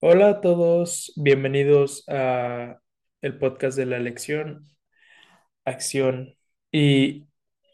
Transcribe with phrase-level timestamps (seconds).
[0.00, 2.78] Hola a todos, bienvenidos a
[3.20, 4.68] el podcast de la elección,
[5.64, 6.34] acción.
[6.72, 7.26] Y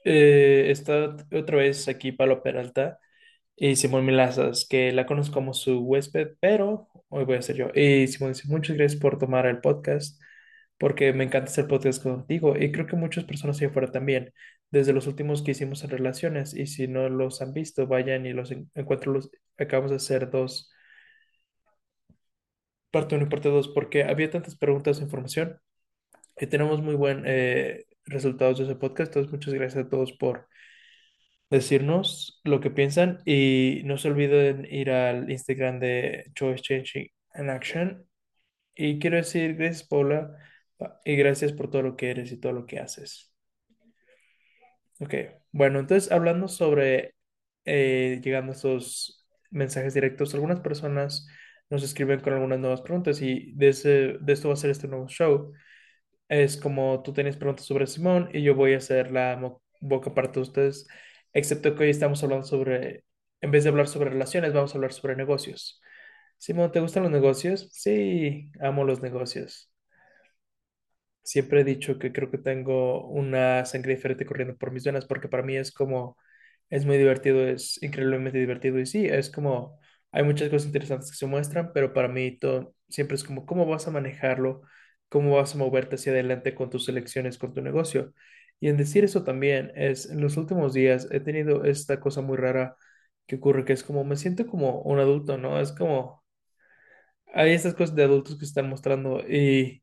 [0.05, 2.99] eh, está otra vez aquí Pablo Peralta
[3.57, 7.69] y Simón Milazas, que la conozco como su huésped, pero hoy voy a ser yo.
[7.75, 10.21] Y Simón dice, muchas gracias por tomar el podcast,
[10.79, 14.33] porque me encanta hacer podcast contigo y creo que muchas personas allá afuera también,
[14.71, 18.33] desde los últimos que hicimos en relaciones, y si no los han visto, vayan y
[18.33, 20.74] los en- encuentro, los, acabamos de hacer dos
[22.95, 25.61] parte uno y parte 2 porque había tantas preguntas e información
[26.39, 29.09] y tenemos muy buen eh, resultados de ese podcast.
[29.11, 30.49] Entonces, muchas gracias a todos por
[31.51, 37.51] decirnos lo que piensan y no se olviden ir al Instagram de Choice Changing in
[37.51, 38.07] Action.
[38.77, 40.37] Y quiero decir gracias, Paula,
[41.05, 43.33] y gracias por todo lo que eres y todo lo que haces.
[45.01, 45.15] Ok,
[45.51, 47.17] bueno, entonces hablando sobre,
[47.65, 51.27] eh, llegando a estos mensajes directos, algunas personas
[51.75, 54.89] nos escriben con algunas nuevas preguntas y de, ese- de esto va a ser este
[54.89, 55.53] nuevo show.
[56.29, 59.41] Es como tú tienes preguntas sobre Simón y yo voy a hacer la
[59.81, 60.87] boca parte de ustedes,
[61.33, 63.05] excepto que hoy estamos hablando sobre,
[63.41, 65.81] en vez de hablar sobre relaciones, vamos a hablar sobre negocios.
[66.39, 67.69] Simón, ¿te gustan los negocios?
[67.73, 69.71] Sí, amo los negocios.
[71.23, 75.29] Siempre he dicho que creo que tengo una sangre diferente corriendo por mis venas porque
[75.29, 76.19] para mí es como,
[76.71, 79.79] es muy divertido, es increíblemente divertido y sí, es como,
[80.15, 83.67] hay muchas cosas interesantes que se muestran, pero para mí todo, siempre es como, ¿cómo
[83.67, 84.63] vas a manejarlo?
[85.11, 88.15] ¿Cómo vas a moverte hacia adelante con tus elecciones, con tu negocio?
[88.61, 92.37] Y en decir eso también es, en los últimos días he tenido esta cosa muy
[92.39, 92.77] rara
[93.27, 95.61] que ocurre, que es como, me siento como un adulto, ¿no?
[95.61, 96.25] Es como,
[97.33, 99.83] hay estas cosas de adultos que se están mostrando y...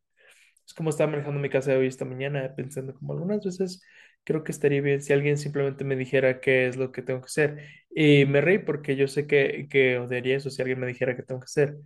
[0.67, 3.83] Es como estaba manejando mi casa hoy esta mañana, pensando como algunas veces
[4.23, 7.25] creo que estaría bien si alguien simplemente me dijera qué es lo que tengo que
[7.27, 7.67] hacer.
[7.89, 11.23] Y me reí porque yo sé que, que odiaría eso si alguien me dijera qué
[11.23, 11.77] tengo que hacer.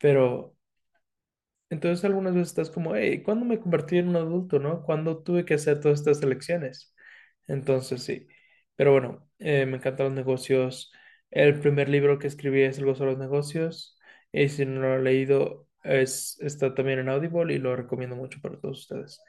[0.00, 0.56] Pero
[1.70, 4.82] entonces algunas veces estás como, hey, ¿cuándo me convertí en un adulto, no?
[4.84, 6.94] ¿Cuándo tuve que hacer todas estas elecciones?
[7.46, 8.26] Entonces sí.
[8.76, 10.92] Pero bueno, eh, me encantan los negocios.
[11.30, 13.98] El primer libro que escribí es El gozo de los negocios.
[14.32, 18.40] Y si no lo he leído, es, está también en Audible y lo recomiendo mucho
[18.40, 19.20] para todos ustedes.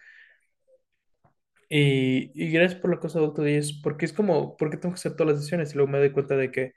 [1.69, 4.93] Y, y gracias por la cosa de adulto 10, porque es como, ¿por qué tengo
[4.95, 5.71] que hacer todas las decisiones?
[5.73, 6.73] Y luego me doy cuenta de que,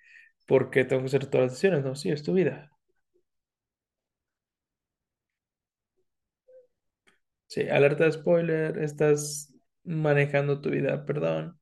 [0.47, 1.85] ¿por qué tengo que hacer todas las decisiones?
[1.85, 2.71] No, sí, es tu vida.
[7.47, 9.53] Sí, alerta de spoiler, estás
[9.85, 11.59] manejando tu vida, perdón.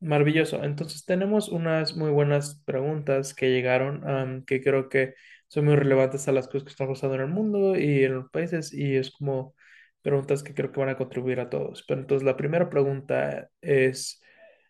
[0.00, 0.62] Maravilloso.
[0.62, 5.14] Entonces tenemos unas muy buenas preguntas que llegaron, que creo que
[5.48, 8.30] son muy relevantes a las cosas que están pasando en el mundo y en los
[8.30, 9.54] países, y es como
[10.06, 11.84] preguntas que creo que van a contribuir a todos.
[11.86, 14.22] Pero entonces la primera pregunta es...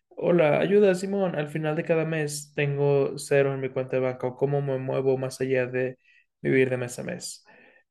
[0.09, 1.35] Hola, ayuda Simón.
[1.35, 4.35] Al final de cada mes tengo cero en mi cuenta de banco.
[4.35, 5.97] ¿Cómo me muevo más allá de
[6.41, 7.45] vivir de mes a mes?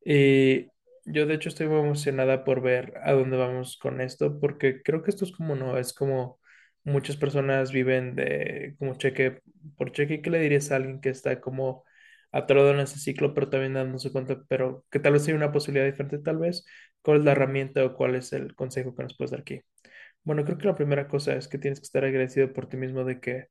[0.05, 0.69] Y
[1.05, 5.03] yo de hecho estoy muy emocionada por ver a dónde vamos con esto, porque creo
[5.03, 6.41] que esto es como no, es como
[6.85, 9.41] muchas personas viven de como cheque
[9.77, 10.21] por cheque.
[10.23, 11.85] ¿Qué le dirías a alguien que está como
[12.33, 15.87] atorado en ese ciclo, pero también dándose cuenta, pero que tal vez hay una posibilidad
[15.87, 16.65] diferente, tal vez?
[17.07, 19.63] ¿Cuál es la herramienta o cuál es el consejo que nos puedes dar aquí?
[20.25, 23.05] Bueno, creo que la primera cosa es que tienes que estar agradecido por ti mismo
[23.05, 23.49] de que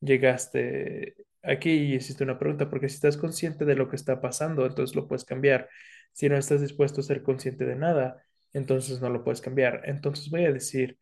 [0.00, 4.66] llegaste aquí y hiciste una pregunta, porque si estás consciente de lo que está pasando,
[4.66, 5.68] entonces lo puedes cambiar.
[6.12, 9.82] Si no estás dispuesto a ser consciente de nada, entonces no lo puedes cambiar.
[9.86, 10.98] Entonces voy a decir,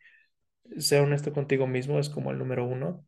[0.78, 3.04] sea honesto contigo mismo, es como el número uno.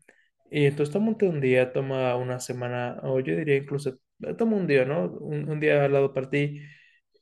[0.50, 3.99] Y entonces toma un día, toma una semana, o yo diría incluso,
[4.38, 5.11] toma un día, ¿no?
[5.12, 6.61] Un, un día al lado para ti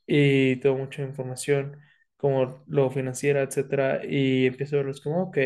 [0.06, 1.78] y toma mucha información
[2.16, 5.38] como lo financiera, etcétera, y empiezo a verlos como, ok,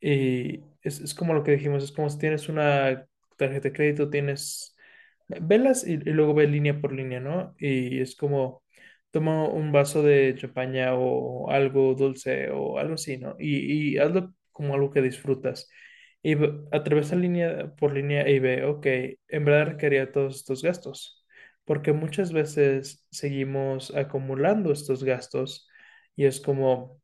[0.00, 4.10] y es, es como lo que dijimos, es como si tienes una tarjeta de crédito,
[4.10, 4.76] tienes,
[5.28, 7.54] velas y, y luego ve línea por línea, ¿no?
[7.58, 8.62] Y es como,
[9.10, 13.36] toma un vaso de champaña o algo dulce o algo así, ¿no?
[13.38, 15.68] Y, y hazlo como algo que disfrutas.
[16.22, 18.86] Y ve- atraviesa línea por línea y ve, ok,
[19.28, 21.21] en verdad requería todos estos gastos,
[21.64, 25.68] porque muchas veces seguimos acumulando estos gastos
[26.16, 27.00] y es como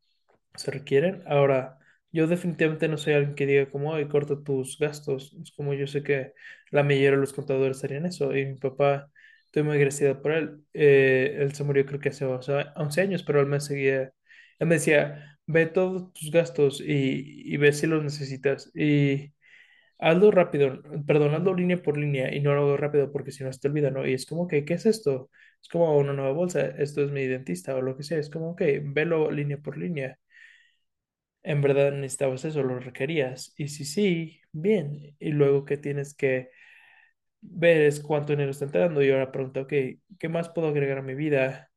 [0.55, 1.23] se requieren.
[1.27, 1.79] Ahora,
[2.11, 5.35] Yo definitivamente no soy alguien que diga como, ay, corta tus gastos.
[5.43, 6.33] Es como yo sé que
[6.71, 8.35] la mayoría de los contadores harían eso.
[8.37, 9.11] Y mi papá,
[9.45, 10.65] estoy muy agradecido por él.
[10.73, 14.13] Eh, él se murió creo que hace o sea, 11 años, pero él me seguía,
[14.59, 18.71] él me decía, ve todos tus gastos y, y ve si los necesitas.
[18.75, 19.33] Y
[19.99, 23.53] hazlo rápido, perdón, hazlo línea por línea y no lo hago rápido porque si no
[23.53, 24.07] se te olvida, ¿no?
[24.07, 25.31] Y es como que, ¿qué es esto?
[25.63, 28.19] Es como una nueva bolsa, esto es mi dentista o lo que sea.
[28.19, 30.19] Es como, ok, velo línea por línea
[31.43, 33.55] en verdad necesitabas eso, lo requerías.
[33.57, 35.17] Y si sí, bien.
[35.19, 36.51] Y luego que tienes que
[37.41, 39.03] ver es cuánto dinero está entrando.
[39.03, 39.75] Y ahora pregunta, ok,
[40.19, 41.71] ¿qué más puedo agregar a mi vida?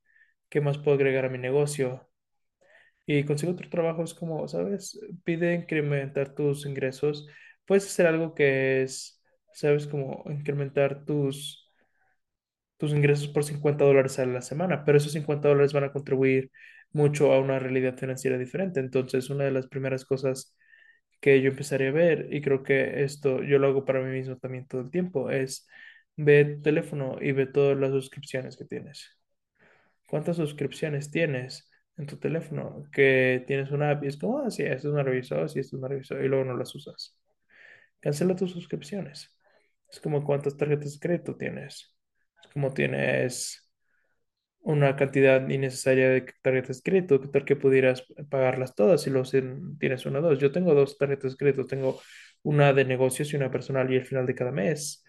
[0.50, 2.10] ¿Qué más puedo agregar a mi negocio?
[3.06, 5.00] Y consigo otro trabajo, es como, ¿sabes?
[5.24, 7.28] Pide incrementar tus ingresos.
[7.72, 9.24] Puedes hacer algo que es,
[9.54, 9.88] ¿sabes?
[9.88, 11.72] Como incrementar tus,
[12.78, 16.52] tus ingresos por 50 dólares a la semana, pero esos 50 dólares van a contribuir
[16.92, 18.80] mucho a una realidad financiera diferente.
[18.80, 20.56] Entonces, una de las primeras cosas
[21.22, 24.38] que yo empezaré a ver, y creo que esto yo lo hago para mí mismo
[24.38, 25.68] también todo el tiempo, es
[26.18, 29.10] ve tu teléfono y ve todas las suscripciones que tienes.
[30.08, 32.84] ¿Cuántas suscripciones tienes en tu teléfono?
[32.92, 35.82] Que tienes una app y es como, ah, sí, esto es maravilloso, sí, esto es
[35.82, 37.18] maravilloso, y luego no las usas.
[38.02, 39.34] Cancela tus suscripciones.
[39.92, 41.96] Es como cuántas tarjetas de crédito tienes.
[42.44, 43.72] Es como tienes
[44.62, 49.24] una cantidad innecesaria de tarjetas de crédito, que tal que pudieras pagarlas todas si lo
[49.80, 50.40] tienes una o dos.
[50.40, 52.00] Yo tengo dos tarjetas de crédito, tengo
[52.44, 55.04] una de negocios y una personal y al final de cada mes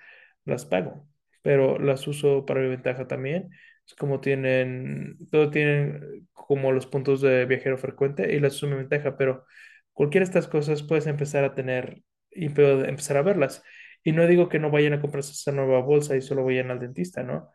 [0.45, 1.07] las pago,
[1.43, 3.51] pero las uso para mi ventaja también.
[3.87, 8.77] Es como tienen, todo tienen como los puntos de viajero frecuente y las uso mi
[8.77, 9.45] ventaja, pero
[9.93, 12.03] cualquiera de estas cosas puedes empezar a tener
[12.35, 13.63] y empezar a verlas.
[14.05, 16.81] Y no digo que no vayan a comprarse esa nueva bolsa y solo vayan al
[16.81, 17.51] dentista, ¿no?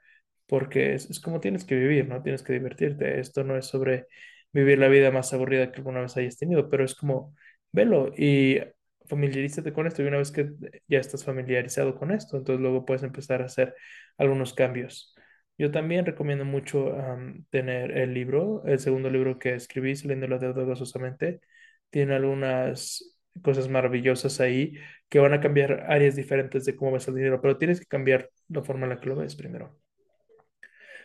[0.47, 2.21] porque es, es como tienes que vivir, ¿no?
[2.23, 3.19] Tienes que divertirte.
[3.19, 4.07] Esto no es sobre
[4.53, 7.35] vivir la vida más aburrida que alguna vez hayas tenido, pero es como
[7.71, 8.59] velo y
[9.07, 10.51] familiarízate con esto y una vez que
[10.87, 13.75] ya estás familiarizado con esto, entonces luego puedes empezar a hacer
[14.17, 15.15] algunos cambios.
[15.57, 20.37] Yo también recomiendo mucho am, tener el libro, el segundo libro que escribí, Saliendo la
[20.37, 21.41] deuda gozosamente.
[21.89, 24.73] Tiene algunas cosas maravillosas ahí
[25.09, 28.29] que van a cambiar áreas diferentes de cómo ves el dinero, pero tienes que cambiar
[28.49, 29.77] la forma en la que lo ves primero.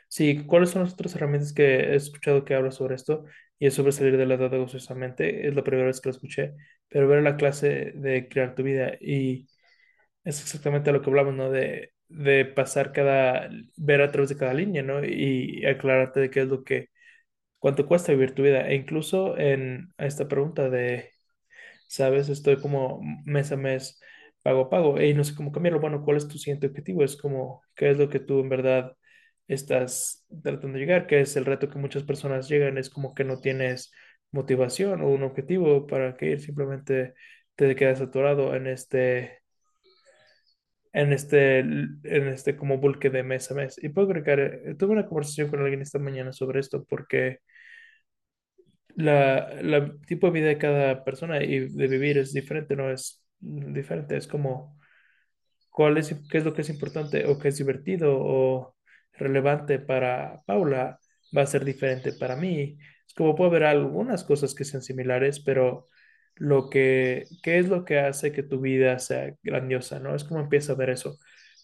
[0.08, 3.24] Sí, ¿cuáles son las otras herramientas que he escuchado que habla sobre esto?
[3.58, 5.46] Y es sobre salir de la deuda gozosamente.
[5.48, 6.54] Es la primera vez que lo escuché,
[6.88, 9.48] pero ver la clase de crear tu vida y
[10.24, 11.50] es exactamente lo que hablamos, ¿no?
[11.50, 15.04] De, de pasar cada, ver a través de cada línea, ¿no?
[15.04, 16.90] Y aclararte de qué es lo que,
[17.60, 18.68] cuánto cuesta vivir tu vida.
[18.68, 21.11] E incluso en esta pregunta de
[21.92, 22.28] ¿sabes?
[22.30, 24.00] Estoy como mes a mes,
[24.42, 25.80] pago a pago, y no sé cómo cambiarlo.
[25.80, 27.04] Bueno, ¿cuál es tu siguiente objetivo?
[27.04, 28.96] Es como, ¿qué es lo que tú en verdad
[29.48, 31.06] estás tratando de llegar?
[31.06, 32.78] ¿Qué es el reto que muchas personas llegan?
[32.78, 33.92] Es como que no tienes
[34.30, 37.14] motivación o un objetivo para que ir, simplemente
[37.56, 39.42] te quedas atorado en este,
[40.92, 43.76] en este, en este como bucle de mes a mes.
[43.82, 47.40] Y puedo agregar, eh, tuve una conversación con alguien esta mañana sobre esto porque
[48.96, 54.16] la, tipo de vida de cada persona y de vivir es diferente, no es diferente,
[54.16, 54.78] es como
[55.70, 58.76] cuál es, qué es lo que es importante o qué es divertido o
[59.14, 60.98] relevante para Paula
[61.36, 62.78] va a ser diferente para mí.
[63.06, 65.88] Es como puede haber algunas cosas que sean similares, pero
[66.36, 70.14] lo que, ¿qué es lo que hace que tu vida sea grandiosa, ¿no?
[70.14, 71.18] Es como empieza a ver eso,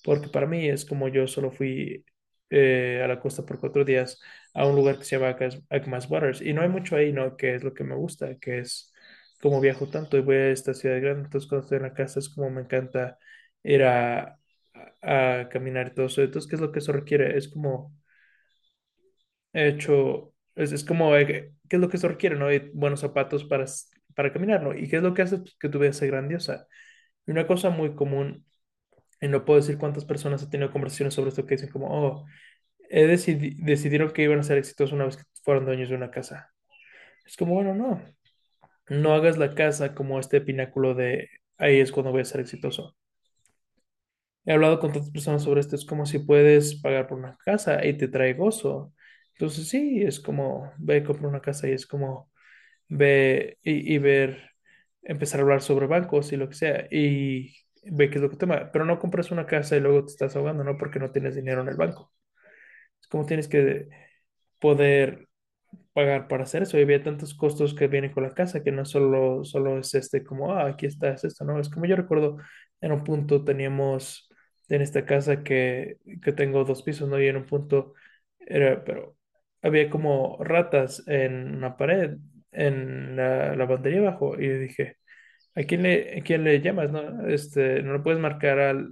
[0.05, 2.05] porque para mí es como yo solo fui
[2.51, 4.21] eh, a la costa por cuatro días
[4.59, 5.37] a un lugar que se llama
[5.71, 7.37] Agmas Waters y no hay mucho ahí, ¿no?
[7.37, 8.93] Que es lo que me gusta, que es
[9.41, 12.19] como viajo tanto y voy a esta ciudad grande, entonces cuando estoy en la casa
[12.21, 13.19] es como me encanta
[13.63, 14.39] ir a,
[15.03, 16.23] a caminar y todo eso.
[16.23, 17.37] Entonces, ¿qué es lo que eso requiere?
[17.39, 17.95] Es como
[19.53, 21.27] hecho, es, es como, eh,
[21.69, 22.37] ¿qué es lo que eso requiere?
[22.37, 22.47] ¿No?
[22.47, 23.65] Hay buenos zapatos para,
[24.15, 24.75] para caminar, ¿no?
[24.75, 26.67] ¿Y qué es lo que hace pues, que tu vida sea grandiosa?
[27.27, 28.47] Y una cosa muy común,
[29.21, 32.27] y no puedo decir cuántas personas he tenido conversaciones sobre esto que dicen como, oh,
[32.29, 32.48] he
[32.91, 36.53] decidi- decidieron que iban a ser exitosos una vez que fueron dueños de una casa.
[37.27, 38.03] Es como, bueno, no,
[38.91, 42.97] no hagas la casa como este pináculo de ahí es cuando voy a ser exitoso.
[44.45, 47.85] He hablado con tantas personas sobre esto, es como si puedes pagar por una casa
[47.85, 48.93] y te trae gozo.
[49.35, 52.31] Entonces sí, es como ve, compra una casa y es como
[52.89, 54.51] ve y, y ver,
[55.03, 57.55] empezar a hablar sobre bancos y lo que sea y
[57.85, 58.71] ve qué es lo que toma.
[58.73, 60.79] Pero no compras una casa y luego te estás ahogando, ¿no?
[60.79, 62.13] Porque no tienes dinero en el banco.
[63.09, 63.89] Es como tienes que
[64.61, 65.29] poder
[65.93, 66.79] pagar para hacer eso.
[66.79, 70.25] Y había tantos costos que vienen con la casa que no solo, solo es este
[70.25, 71.59] como, ah, aquí está, es esto, ¿no?
[71.61, 72.39] Es como yo recuerdo,
[72.81, 74.29] en un punto teníamos
[74.69, 77.21] en esta casa que, que tengo dos pisos, ¿no?
[77.21, 77.95] Y en un punto
[78.41, 79.17] era, pero
[79.63, 82.19] había como ratas en una pared
[82.53, 84.39] en la lavandería abajo.
[84.41, 84.99] Y dije,
[85.55, 87.29] ¿a quién le, quién le llamas, no?
[87.29, 88.89] Este, no le puedes marcar al,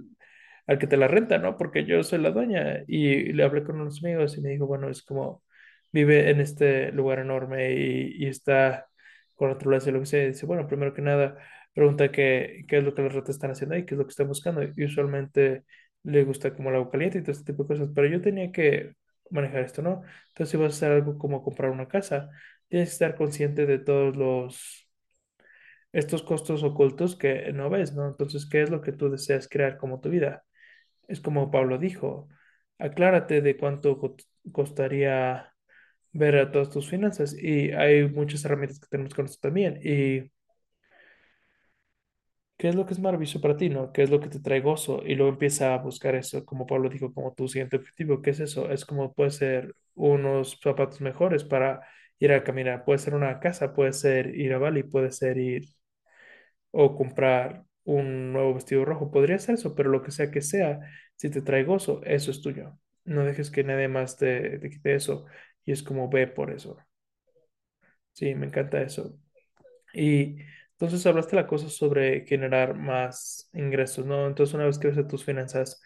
[0.67, 1.57] al que te la renta, ¿no?
[1.57, 2.83] Porque yo soy la dueña.
[2.87, 5.43] Y le hablé con unos amigos y me dijo, bueno, es como
[5.91, 8.87] vive en este lugar enorme y, está
[9.35, 10.23] con naturaleza y lo que sea.
[10.23, 11.37] Y dice, bueno, primero que nada,
[11.73, 14.11] pregunta qué, qué es lo que las ratas están haciendo ahí, qué es lo que
[14.11, 14.61] están buscando.
[14.63, 15.63] Y usualmente
[16.03, 18.95] le gusta como agua caliente y todo este tipo de cosas, pero yo tenía que
[19.29, 20.03] manejar esto, ¿no?
[20.29, 22.29] Entonces, si vas a hacer algo como comprar una casa,
[22.67, 24.87] tienes que estar consciente de todos los
[25.91, 28.07] estos costos ocultos que no ves, ¿no?
[28.07, 30.43] Entonces, ¿qué es lo que tú deseas crear como tu vida?
[31.07, 32.27] Es como Pablo dijo,
[32.79, 34.15] aclárate de cuánto co-
[34.51, 35.53] costaría
[36.13, 39.79] ver a todas tus finanzas y hay muchas herramientas que tenemos con esto también.
[39.83, 40.31] ¿Y
[42.57, 43.91] qué es lo que es maravilloso para ti, ¿no?
[43.91, 45.01] ¿Qué es lo que te trae gozo?
[45.05, 48.21] Y luego empieza a buscar eso, como Pablo dijo, como tu siguiente objetivo.
[48.21, 48.69] ¿Qué es eso?
[48.71, 51.81] Es como puede ser unos zapatos mejores para
[52.19, 55.65] ir a caminar, puede ser una casa, puede ser ir a Bali, puede ser ir
[56.71, 59.11] o comprar un nuevo vestido rojo.
[59.11, 60.79] Podría ser eso, pero lo que sea que sea,
[61.17, 62.79] si te trae gozo, eso es tuyo.
[63.05, 65.25] No dejes que nadie más te, te quite eso.
[65.65, 66.77] Y es como ve por eso.
[68.13, 69.17] Sí, me encanta eso.
[69.93, 70.37] Y
[70.73, 74.27] entonces hablaste la cosa sobre generar más ingresos, ¿no?
[74.27, 75.81] Entonces una vez que ves tus finanzas,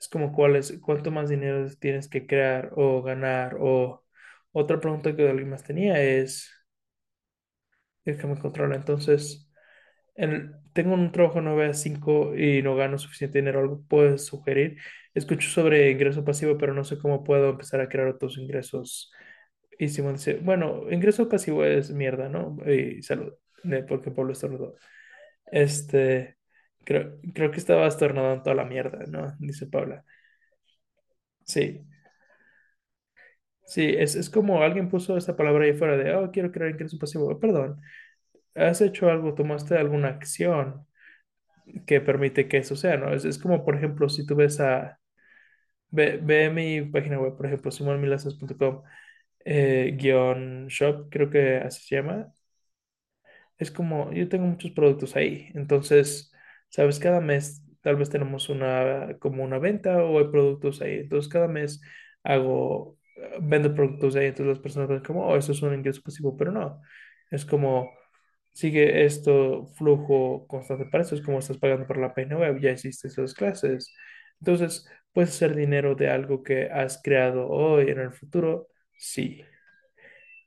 [0.00, 3.58] es como cuál es, cuánto más dinero tienes que crear o ganar.
[3.60, 4.04] O
[4.52, 6.50] otra pregunta que alguien más tenía es,
[8.04, 8.76] déjame controlar.
[8.78, 9.48] Entonces,
[10.16, 13.60] en- tengo un trabajo 9 a 5 y no gano suficiente dinero.
[13.60, 14.78] ¿Algo puedes sugerir?
[15.14, 19.12] Escucho sobre ingreso pasivo, pero no sé cómo puedo empezar a crear otros ingresos.
[19.78, 22.56] Y Simón dice, bueno, ingreso pasivo es mierda, ¿no?
[22.70, 23.34] Y salud,
[23.88, 24.76] porque Pablo estornudó.
[25.52, 26.38] Este,
[26.84, 29.34] creo, creo que estaba estornudando toda la mierda, ¿no?
[29.40, 30.04] Dice Paula.
[31.46, 31.84] Sí,
[33.66, 36.98] sí, es, es como alguien puso esta palabra ahí fuera de, oh, quiero crear ingreso
[36.98, 37.38] pasivo.
[37.40, 37.80] Perdón,
[38.54, 40.86] ¿has hecho algo, tomaste alguna acción
[41.86, 43.12] que permite que eso sea, ¿no?
[43.14, 45.00] Es, es como, por ejemplo, si tú ves a,
[45.90, 48.82] ve, mi página web, por ejemplo, simonmilazas.com,
[49.44, 52.32] eh, guion shop, creo que así se llama.
[53.58, 56.32] Es como, yo tengo muchos productos ahí, entonces,
[56.68, 61.30] sabes, cada mes tal vez tenemos una, como una venta o hay productos ahí, entonces
[61.32, 61.80] cada mes
[62.24, 62.98] hago,
[63.40, 66.50] vendo productos ahí, entonces las personas ven como, oh, eso es un ingreso pasivo, pero
[66.52, 66.80] no,
[67.30, 67.90] es como,
[68.54, 72.70] sigue esto flujo constante para eso, es como estás pagando por la página web, ya
[72.72, 73.94] hiciste esas clases,
[74.40, 78.68] entonces, ¿puedes hacer dinero de algo que has creado hoy en el futuro?
[78.96, 79.42] Sí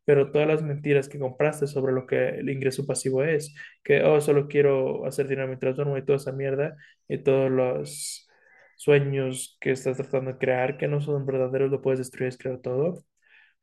[0.07, 4.21] pero todas las mentiras que compraste sobre lo que el ingreso pasivo es, que, oh,
[4.21, 6.77] solo quiero hacer dinero mientras duermo y toda esa mierda,
[7.09, 8.29] y todos los
[8.77, 12.59] sueños que estás tratando de crear, que no son verdaderos, lo puedes destruir, es crear
[12.59, 13.03] todo,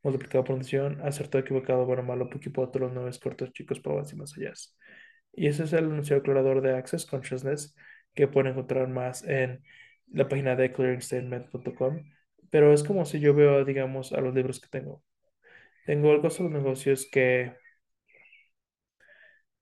[0.05, 4.37] multiplicado por unción, acertado, equivocado, bueno, malo, poquito, los nueve cortos, chicos, pavas y más
[4.39, 4.53] allá.
[5.33, 7.75] Y ese es el enunciado aclarador de Access Consciousness,
[8.15, 9.63] que pueden encontrar más en
[10.13, 12.05] la página de clearingstatement.com,
[12.51, 15.03] pero es como si yo veo, digamos, a los libros que tengo.
[15.87, 17.55] Tengo algo sobre los negocios que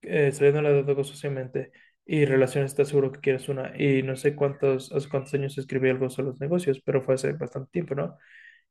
[0.01, 1.71] eh, saliendo la deuda socialmente
[2.05, 3.73] y relaciones, estás seguro que quieres una.
[3.77, 7.33] Y no sé cuántos, hace cuántos años escribí algo sobre los negocios, pero fue hace
[7.33, 8.17] bastante tiempo, ¿no?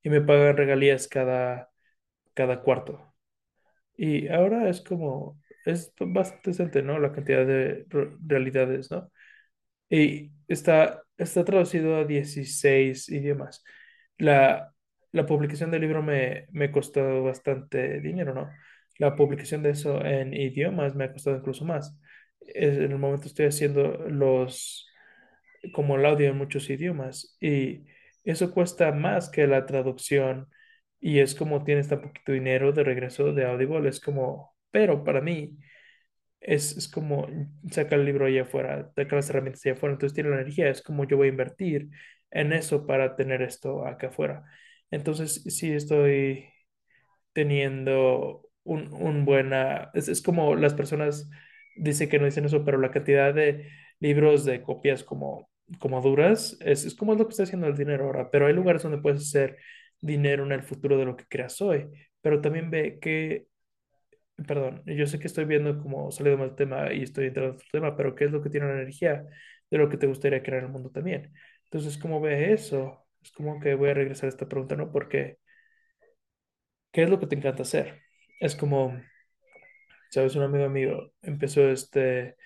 [0.02, 1.70] Y me pagan regalías cada,
[2.34, 3.14] cada cuarto.
[3.96, 6.98] Y ahora es como, es bastante decente, ¿no?
[6.98, 9.10] La cantidad de re- realidades, ¿no?
[9.90, 13.64] Y está, está traducido a 16 idiomas.
[14.18, 14.72] La,
[15.12, 18.50] la publicación del libro me, me costó bastante dinero, ¿no?
[18.98, 21.96] La publicación de eso en idiomas me ha costado incluso más.
[22.40, 24.88] En el momento estoy haciendo los,
[25.72, 27.84] como el audio en muchos idiomas y
[28.24, 30.48] eso cuesta más que la traducción
[31.00, 35.20] y es como tienes tan poquito dinero de regreso de Audible, es como, pero para
[35.20, 35.58] mí
[36.40, 37.26] es, es como
[37.70, 40.82] sacar el libro allá afuera, sacar las herramientas allá afuera, entonces tiene la energía, es
[40.82, 41.90] como yo voy a invertir
[42.30, 44.44] en eso para tener esto acá afuera.
[44.90, 46.48] Entonces, sí estoy
[47.32, 51.30] teniendo un, un buena, es, es como las personas
[51.76, 56.56] dicen que no dicen eso, pero la cantidad de libros de copias como, como duras,
[56.60, 58.98] es, es como es lo que está haciendo el dinero ahora, pero hay lugares donde
[58.98, 59.58] puedes hacer
[60.00, 61.88] dinero en el futuro de lo que creas hoy,
[62.20, 63.46] pero también ve que
[64.46, 67.56] Perdón, yo sé que estoy viendo como salido mal el tema y estoy entrando en
[67.56, 69.24] otro tema, pero ¿qué es lo que tiene la energía
[69.70, 71.32] de lo que te gustaría crear en el mundo también?
[71.64, 73.06] Entonces, ¿cómo ves eso?
[73.22, 74.90] Es como que voy a regresar a esta pregunta, ¿no?
[74.90, 75.38] Porque,
[76.92, 78.00] ¿qué es lo que te encanta hacer?
[78.40, 79.00] Es como,
[80.10, 80.36] ¿sabes?
[80.36, 82.36] Un amigo mío empezó este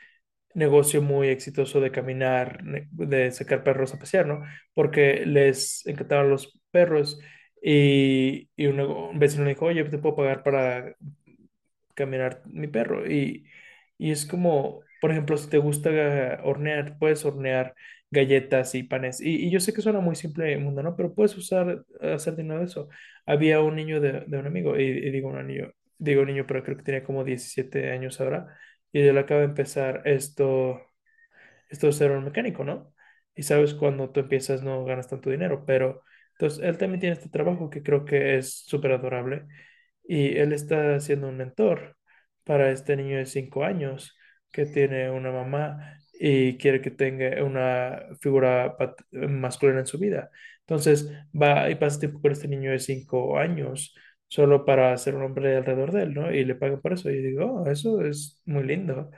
[0.56, 4.42] negocio muy exitoso de caminar, de sacar perros a pasear, ¿no?
[4.74, 7.20] Porque les encantaban los perros
[7.62, 10.96] y, y un, un vecino le dijo, oye, te puedo pagar para
[11.94, 13.10] caminar mi perro.
[13.10, 13.46] Y,
[13.98, 15.90] y es como, por ejemplo, si te gusta
[16.44, 17.74] hornear, puedes hornear
[18.10, 19.20] galletas y panes.
[19.20, 22.66] Y, yo sé que suena muy simple y mundano, pero puedes usar, hacer dinero de
[22.66, 22.88] eso.
[23.26, 26.76] Había un niño de, un amigo, y, y digo un niño, digo niño, pero creo
[26.76, 28.56] que tenía como 17 años ahora,
[28.96, 30.80] y él acaba de empezar esto
[31.68, 32.92] esto es ser un mecánico, ¿no?
[33.34, 37.28] Y sabes, cuando tú empiezas no ganas tanto dinero, pero entonces él también tiene este
[37.28, 39.46] trabajo que creo que es súper adorable
[40.04, 41.96] y él está siendo un mentor
[42.44, 44.16] para este niño de cinco años
[44.52, 48.76] que tiene una mamá y quiere que tenga una figura
[49.12, 50.30] masculina en su vida.
[50.60, 53.94] Entonces va y pasa tiempo con este niño de cinco años
[54.28, 56.32] solo para ser un hombre alrededor de él, ¿no?
[56.32, 57.10] Y le pagan por eso.
[57.10, 59.10] Y digo, oh, eso es muy lindo.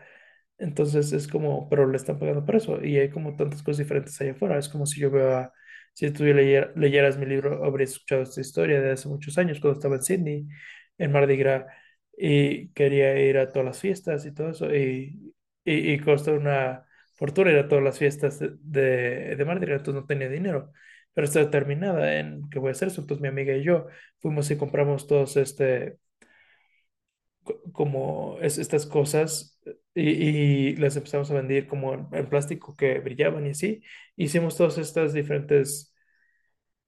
[0.59, 2.83] Entonces es como, pero le están pagando por eso.
[2.85, 4.59] Y hay como tantas cosas diferentes allá afuera.
[4.59, 5.51] Es como si yo veo
[5.95, 9.79] si tú leyer- leyeras mi libro, habrías escuchado esta historia de hace muchos años, cuando
[9.79, 10.49] estaba en Sydney,
[10.99, 11.65] en Mardi Gras,
[12.17, 14.75] y quería ir a todas las fiestas y todo eso.
[14.75, 15.35] Y,
[15.65, 16.85] y, y costó una
[17.15, 20.73] fortuna ir a todas las fiestas de, de, de Mardi Gras, entonces no tenía dinero.
[21.19, 22.89] Pero estaba determinada en que voy a hacer.
[22.91, 23.87] Entonces mi amiga y yo
[24.21, 25.99] fuimos y compramos todos este
[27.45, 29.59] co- como es, estas cosas
[29.95, 33.83] y, las empezamos a vender como en, en plástico que brillaban y así.
[34.17, 35.95] Hicimos todas estas diferentes,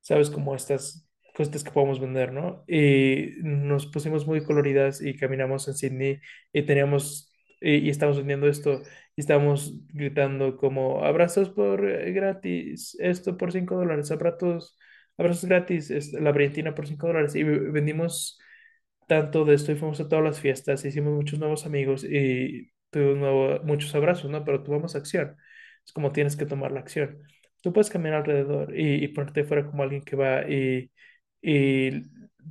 [0.01, 0.31] ¿sabes?
[0.31, 2.65] Como estas cosas que podemos vender, ¿no?
[2.69, 6.21] Y nos pusimos muy coloridas y caminamos en Sydney
[6.53, 7.30] y teníamos,
[7.61, 8.83] y, estábamos vendiendo esto
[9.17, 14.77] y estábamos gritando como abrazos por eh, gratis, esto por cinco dólares, abrazos,
[15.19, 18.39] abrazos gratis, la brillantina por cinco dólares y vendimos
[19.07, 23.19] tanto de esto y fuimos a todas las fiestas, hicimos muchos nuevos amigos y tuvimos
[23.19, 24.45] nuevo- muchos abrazos, ¿no?
[24.45, 25.37] Pero tomamos acción.
[25.85, 27.23] Es como tienes que tomar la acción.
[27.63, 30.43] Tú puedes caminar alrededor y, y ponerte fuera como alguien que va
[31.43, 32.03] y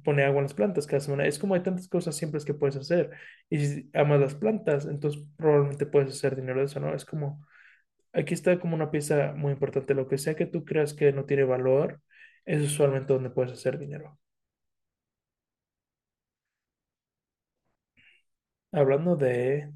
[0.04, 1.26] pone agua en las plantas cada semana.
[1.28, 3.12] Es como hay tantas cosas simples que puedes hacer.
[3.50, 6.94] Y si amas las plantas, entonces probablemente puedes hacer dinero de eso, ¿no?
[6.96, 7.46] Es como,
[8.14, 9.94] aquí está como una pieza muy importante.
[9.96, 12.02] Lo que sea que tú creas que no tiene valor,
[12.46, 14.20] es usualmente donde puedes hacer dinero.
[18.72, 19.72] Hablando de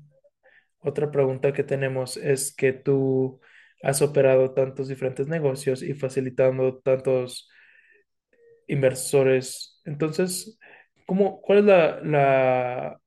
[0.79, 3.41] Otra pregunta que tenemos es que tú
[3.83, 7.49] has operado tantos diferentes negocios y facilitando tantos
[8.67, 9.81] inversores.
[9.85, 10.59] Entonces,
[11.05, 12.99] ¿cómo, cuál es la,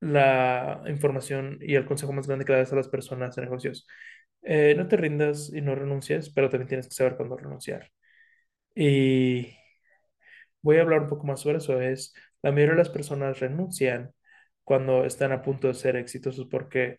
[0.00, 3.86] la, información y el consejo más grande que le das a las personas de negocios?
[4.42, 7.90] Eh, no te rindas y no renuncies, pero también tienes que saber cuándo renunciar.
[8.74, 9.56] Y
[10.62, 11.80] voy a hablar un poco más sobre eso.
[11.80, 14.12] Es, la mayoría de las personas renuncian
[14.64, 16.98] cuando están a punto de ser exitosos porque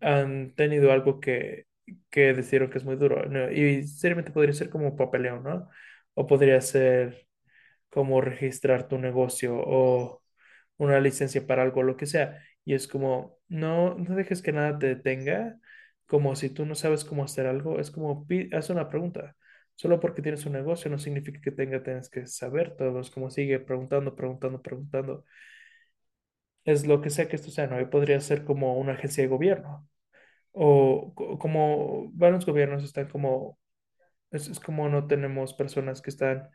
[0.00, 1.66] han tenido algo que,
[2.10, 3.24] que decidieron que es muy duro.
[3.52, 5.68] Y seriamente podría ser como papeleo, ¿no?
[6.14, 7.26] O podría ser
[7.90, 10.22] como registrar tu negocio o
[10.78, 12.42] una licencia para algo, lo que sea.
[12.64, 15.58] Y es como, no, no dejes que nada te detenga,
[16.06, 19.36] como si tú no sabes cómo hacer algo, es como, haz una pregunta.
[19.76, 23.30] Solo porque tienes un negocio no significa que tenga, tienes que saber todo, es como
[23.30, 25.24] sigue preguntando, preguntando, preguntando.
[26.64, 27.80] Es lo que sea que esto sea, ¿no?
[27.80, 29.88] Y podría ser como una agencia de gobierno
[30.52, 33.58] o co- como varios gobiernos están como,
[34.32, 36.50] es, es como no tenemos personas que están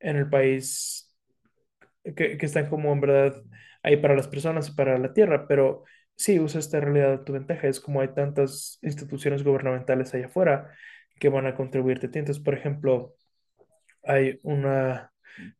[0.00, 1.14] en el país,
[2.16, 3.42] que, que están como en verdad
[3.82, 5.84] ahí para las personas y para la tierra, pero
[6.16, 7.68] sí, usa esta realidad a tu ventaja.
[7.68, 10.72] Es como hay tantas instituciones gubernamentales allá afuera
[11.20, 12.06] que van a contribuirte.
[12.06, 13.14] Entonces, por ejemplo,
[14.04, 14.66] hay un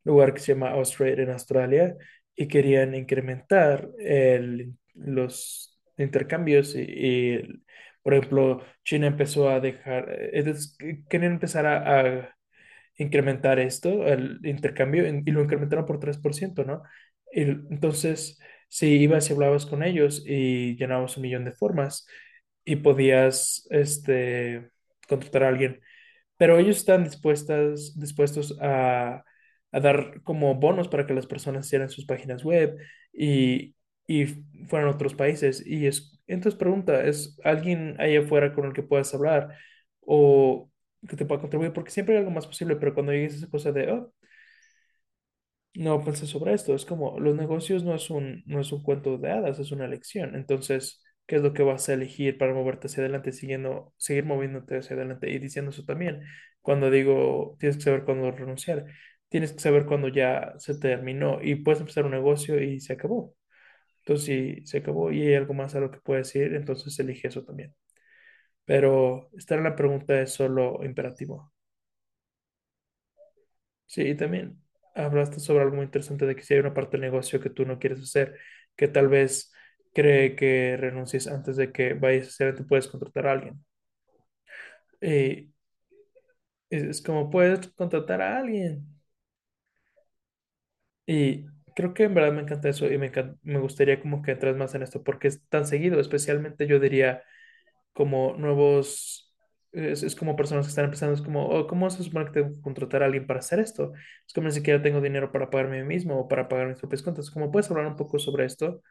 [0.04, 1.96] lugar que se llama Austrade en Australia
[2.35, 7.62] y querían incrementar el- los intercambios y, y,
[8.08, 10.44] por ejemplo, China empezó a dejar, eh,
[10.78, 12.34] que- querían empezar a,
[12.96, 16.82] incrementar esto, el intercambio, y lo incrementaron por 3%, ¿no?
[17.32, 22.06] Entonces, si ibas y hablabas con ellos y llenabas un millón de formas
[22.64, 24.70] y podías, este,
[25.08, 25.80] contratar a alguien
[26.36, 29.24] pero ellos están dispuestas, dispuestos a,
[29.72, 32.76] a dar como bonos para que las personas hicieran sus páginas web
[33.12, 33.74] y,
[34.06, 34.26] y
[34.68, 35.64] fueran a otros países.
[35.66, 39.56] Y es, entonces pregunta, ¿es alguien ahí afuera con el que puedas hablar
[40.00, 40.70] o
[41.08, 41.72] que te pueda contribuir?
[41.72, 44.12] Porque siempre hay algo más posible, pero cuando llegues a esa cosa de, oh,
[45.74, 46.74] no pensé sobre esto.
[46.74, 49.84] Es como los negocios no es un, no es un cuento de hadas, es una
[49.86, 50.34] elección.
[50.34, 54.78] Entonces, ¿qué es lo que vas a elegir para moverte hacia adelante, siguiendo, seguir moviéndote
[54.78, 55.30] hacia adelante?
[55.30, 56.22] Y diciendo eso también,
[56.62, 58.86] cuando digo tienes que saber cuándo renunciar,
[59.28, 63.34] tienes que saber cuándo ya se terminó y puedes empezar un negocio y se acabó.
[64.08, 67.28] Entonces, si se acabó y hay algo más a lo que puedes ir, entonces elige
[67.28, 67.74] eso también.
[68.66, 71.52] Pero estar en la pregunta es solo imperativo.
[73.86, 74.62] Sí, y también
[74.94, 77.64] hablaste sobre algo muy interesante de que si hay una parte del negocio que tú
[77.64, 78.36] no quieres hacer,
[78.76, 79.52] que tal vez
[79.94, 83.64] cree que renuncies antes de que vayas a hacer, tú puedes contratar a alguien.
[85.00, 85.48] Y
[86.70, 88.86] es, es como puedes contratar a alguien.
[91.06, 91.46] Y
[91.78, 93.12] creo que en verdad me encanta eso y me,
[93.44, 97.22] me gustaría como que entres más en esto porque es tan seguido, especialmente yo diría
[97.92, 99.34] como nuevos,
[99.72, 102.54] es, es como personas que están empezando, es como, oh, ¿cómo se supone que tengo
[102.54, 103.92] que contratar a alguien para hacer esto?
[104.26, 106.78] Es como ni siquiera tengo dinero para pagarme a mí mismo o para pagar mis
[106.78, 107.30] propias cuentas.
[107.30, 108.82] ¿Cómo puedes hablar un poco sobre esto?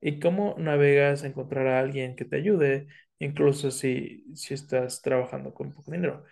[0.00, 2.88] ¿Y cómo navegas a encontrar a alguien que te ayude,
[3.20, 6.24] incluso si, si estás trabajando con poco dinero?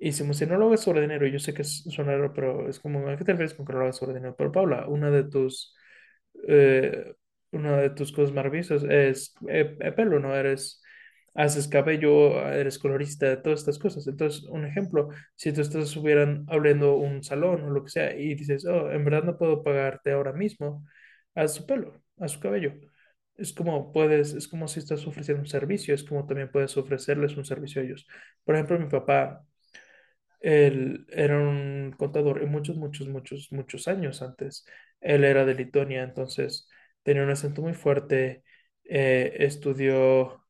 [0.00, 3.16] Si no lo hagas sobre dinero, yo sé que suena raro, pero es como, ¿a
[3.18, 4.34] qué te refieres con que no lo hagas sobre dinero?
[4.36, 5.74] Pero Paula, una de tus,
[6.48, 7.14] eh,
[7.52, 10.34] una de tus cosas maravillosas es eh, eh, pelo, ¿no?
[10.34, 10.82] Eres,
[11.34, 14.06] haces cabello, eres colorista, todas estas cosas.
[14.06, 18.34] Entonces, un ejemplo, si tú estás estuvieran abriendo un salón o lo que sea y
[18.34, 20.84] dices, oh, en verdad no puedo pagarte ahora mismo,
[21.34, 22.72] haz su pelo, haz su cabello.
[23.36, 27.36] Es como puedes, es como si estás ofreciendo un servicio, es como también puedes ofrecerles
[27.36, 28.06] un servicio a ellos.
[28.44, 29.44] Por ejemplo, mi papá
[30.40, 34.64] él era un contador y muchos, muchos, muchos, muchos años antes.
[35.00, 36.68] Él era de Lituania, entonces
[37.02, 38.42] tenía un acento muy fuerte.
[38.84, 40.44] eh, estudió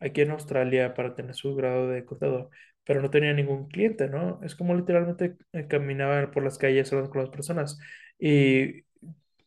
[0.00, 2.50] aquí en Australia para tener su grado de contador,
[2.84, 4.40] pero no tenía ningún cliente, ¿no?
[4.42, 7.78] Es como literalmente eh, caminaba por las calles hablando con las personas
[8.18, 8.84] y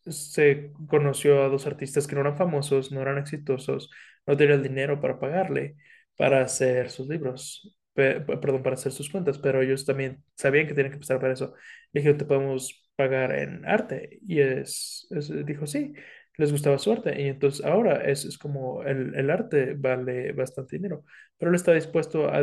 [0.07, 3.89] se conoció a dos artistas que no eran famosos, no eran exitosos,
[4.25, 5.75] no tenían el dinero para pagarle
[6.17, 10.91] para hacer sus libros, perdón, para hacer sus cuentas, pero ellos también sabían que tenían
[10.91, 11.53] que empezar para eso.
[11.91, 14.19] Le dijeron, te podemos pagar en arte.
[14.27, 15.07] Y es,
[15.45, 15.93] dijo, sí,
[16.37, 17.21] les gustaba su arte.
[17.21, 21.05] Y entonces ahora es, es como el, el arte vale bastante dinero,
[21.37, 22.41] pero él está dispuesto a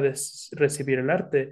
[0.52, 1.50] recibir el arte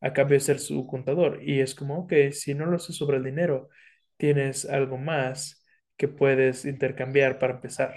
[0.00, 1.40] a cambio de ser su contador.
[1.42, 3.68] Y es como, ok, si no lo sé sobre el dinero
[4.16, 5.64] tienes algo más
[5.96, 7.94] que puedes intercambiar para empezar.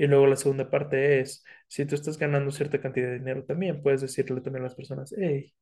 [0.00, 3.82] Y luego la segunda parte es, si tú estás ganando cierta cantidad de dinero también,
[3.82, 5.54] puedes decirle también a las personas, hey,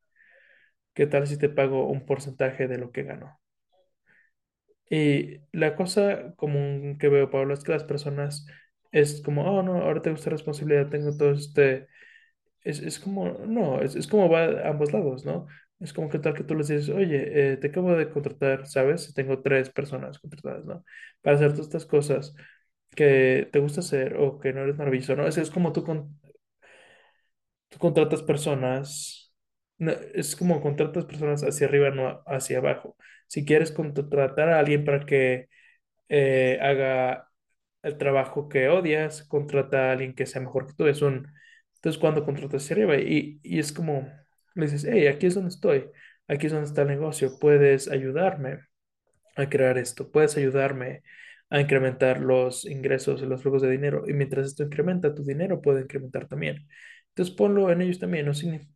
[0.95, 3.41] ¿qué tal si te pago un porcentaje de lo que gano?
[4.91, 8.47] Y la cosa común que veo, Pablo, es que las personas
[8.91, 11.89] es como, oh, no, ahora tengo esta responsabilidad, tengo todo este
[12.63, 15.47] Es, es como, no, es, es como va a ambos lados, ¿no?
[15.81, 19.15] Es como que tal que tú les dices, oye, eh, te acabo de contratar, ¿sabes?
[19.15, 20.85] Tengo tres personas contratadas, ¿no?
[21.23, 22.35] Para hacer todas estas cosas
[22.99, 25.27] que te gusta hacer o que no eres maravilloso, ¿no?
[25.29, 26.21] Es, es como tú, con,
[27.69, 29.35] tú contratas personas,
[30.15, 32.97] es como contratas personas hacia arriba, no hacia abajo.
[33.27, 35.49] Si quieres contratar a alguien para que
[36.09, 37.29] eh, haga
[37.83, 40.87] el trabajo que odias, contrata a alguien que sea mejor que tú.
[40.87, 44.09] Es entonces cuando contratas hacia arriba y, y es como,
[44.55, 45.91] le dices, hey, aquí es donde estoy,
[46.29, 48.61] aquí es donde está el negocio, puedes ayudarme
[49.37, 51.03] a crear esto, puedes ayudarme
[51.51, 55.61] a incrementar los ingresos y los flujos de dinero y mientras esto incrementa, tu dinero
[55.63, 56.69] puede incrementar también.
[57.11, 58.33] Entonces ponlo en ellos también, no,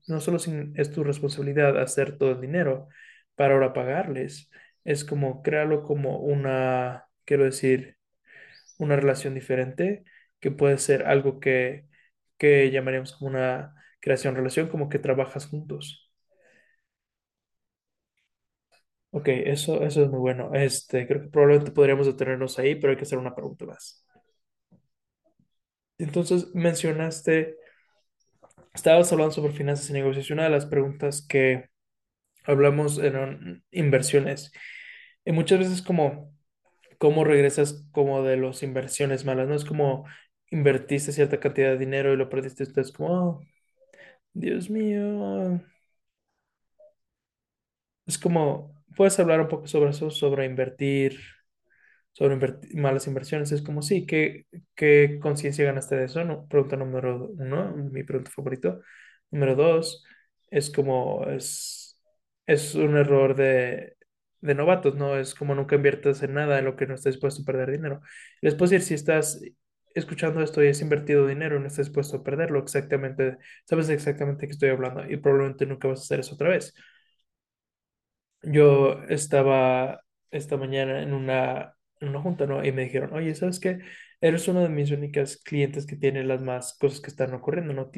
[0.09, 0.39] no solo
[0.77, 2.89] es tu responsabilidad hacer todo el dinero
[3.37, 4.51] para ahora pagarles,
[4.85, 7.97] es como créalo como una, quiero decir,
[8.79, 10.05] una relación diferente,
[10.41, 11.87] que puede ser algo que,
[12.39, 16.02] que llamaríamos como una creación-relación, como que trabajas juntos.
[19.15, 20.51] Ok, eso, eso es muy bueno.
[20.55, 24.05] Este, creo que probablemente podríamos detenernos ahí, pero hay que hacer una pregunta más.
[25.99, 27.57] Entonces, mencionaste,
[28.75, 31.69] estabas hablando sobre finanzas y negocios, y una de las preguntas que
[32.45, 34.53] hablamos eran inversiones.
[35.27, 36.35] Y muchas veces como,
[36.99, 39.49] ¿cómo regresas como de las inversiones malas?
[39.49, 40.07] No es como
[40.51, 43.41] invertiste cierta cantidad de dinero y lo perdiste, entonces como, "Oh,
[44.35, 45.61] Dios mío,
[48.07, 51.19] Es como, puedes hablar un poco sobre eso, sobre invertir,
[52.13, 52.37] sobre
[52.75, 53.53] malas inversiones.
[53.53, 56.25] Es como, sí, ¿qué, qué conciencia ganaste de eso?
[56.25, 58.81] No, pregunta número uno, mi pregunta favorito.
[59.31, 60.05] Número dos,
[60.51, 61.99] es como, es,
[62.47, 63.97] es un error de,
[64.41, 65.17] de novatos, ¿no?
[65.19, 68.01] Es como nunca inviertas en nada en lo que no estés dispuesto a perder dinero.
[68.43, 69.41] Y después decir, si estás
[69.95, 74.43] escuchando esto y has invertido dinero y no estás dispuesto a perderlo, exactamente, sabes exactamente
[74.43, 76.75] de qué estoy hablando y probablemente nunca vas a hacer eso otra vez.
[78.43, 82.65] Yo estaba esta mañana en una, en una junta, ¿no?
[82.65, 83.79] Y me dijeron, oye, ¿sabes qué?
[84.21, 87.91] Eres una de mis únicas clientes que tiene las más cosas que están ocurriendo, ¿no?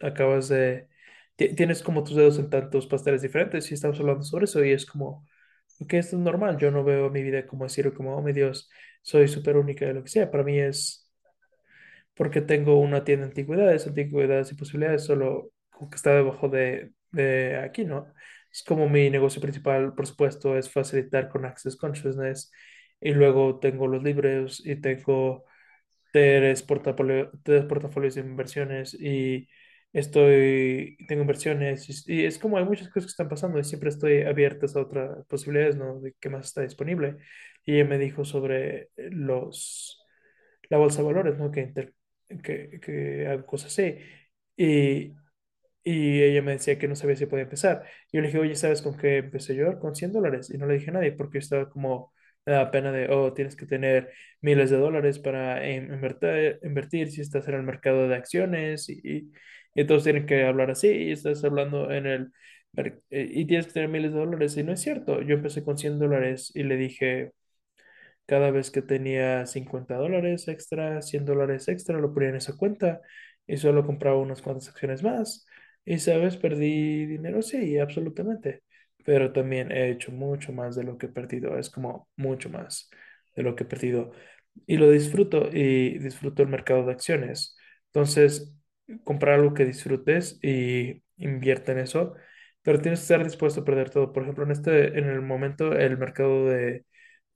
[0.00, 0.88] Acabas de...
[1.36, 4.72] ti- Tienes como tus dedos en tantos pasteles diferentes y estamos hablando sobre eso y
[4.72, 5.26] es como,
[5.80, 6.58] ok, esto es normal.
[6.58, 8.70] Yo no veo mi vida como decir, como, oh, mi Dios,
[9.02, 10.30] soy súper única de lo que sea.
[10.30, 11.10] Para mí es
[12.14, 15.52] porque tengo una tienda de antigüedades, antigüedades y posibilidades, solo
[15.90, 18.12] que está debajo de, de aquí, ¿no?
[18.52, 22.50] Es como mi negocio principal, por supuesto, es facilitar con Access Consciousness
[23.00, 25.44] y luego tengo los libros y tengo
[26.12, 29.48] tres portafolio, tres portafolios de inversiones y
[29.92, 33.90] estoy, tengo inversiones y, y es como hay muchas cosas que están pasando y siempre
[33.90, 36.00] estoy abierta a otras posibilidades, ¿no?
[36.00, 37.18] De qué más está disponible.
[37.64, 40.04] Y ella me dijo sobre los,
[40.70, 41.50] la bolsa de valores, ¿no?
[41.50, 41.94] Que, inter-
[42.42, 43.96] que, que hago cosas así.
[44.56, 45.14] Y,
[45.84, 47.84] y ella me decía que no sabía si podía empezar.
[48.12, 49.78] Yo le dije, oye, ¿sabes con qué empecé yo?
[49.78, 50.50] Con 100 dólares.
[50.50, 52.12] Y no le dije a nadie porque estaba como,
[52.46, 57.20] daba pena de, oh, tienes que tener miles de dólares para in- invertir, invertir si
[57.22, 59.32] estás en el mercado de acciones y, y,
[59.74, 62.32] y todos tienen que hablar así y estás hablando en el...
[63.10, 64.56] eh, Y tienes que tener miles de dólares.
[64.56, 65.22] Y no es cierto.
[65.22, 67.32] Yo empecé con 100 dólares y le dije,
[68.26, 73.00] cada vez que tenía 50 dólares extra, 100 dólares extra, lo ponía en esa cuenta
[73.46, 75.46] y solo compraba unas cuantas acciones más.
[75.84, 76.36] Y, ¿sabes?
[76.36, 78.62] Perdí dinero, sí, absolutamente.
[79.04, 81.58] Pero también he hecho mucho más de lo que he perdido.
[81.58, 82.90] Es como mucho más
[83.34, 84.12] de lo que he perdido.
[84.66, 87.56] Y lo disfruto y disfruto el mercado de acciones.
[87.86, 88.54] Entonces,
[89.04, 92.14] comprar algo que disfrutes y invierte en eso.
[92.62, 94.12] Pero tienes que estar dispuesto a perder todo.
[94.12, 96.84] Por ejemplo, en este, en el momento, el mercado de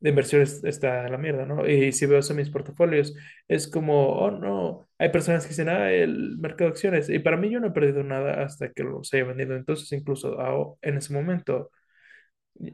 [0.05, 1.67] de inversiones está a la mierda, ¿no?
[1.69, 3.17] Y si veo eso en mis portafolios,
[3.49, 7.39] es como, oh no, hay personas que dicen, ah, el mercado de acciones, y para
[7.39, 10.99] mí yo no he perdido nada hasta que los haya vendido, entonces incluso aho- en
[10.99, 11.71] ese momento,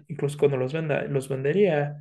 [0.09, 1.97] incluso cuando los venda, los vendería,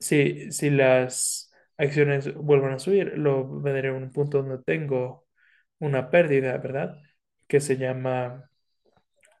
[0.00, 5.26] si, si las acciones vuelvan a subir, lo vendería en un punto donde tengo
[5.80, 6.96] una pérdida, ¿verdad?
[7.48, 8.50] Que se llama,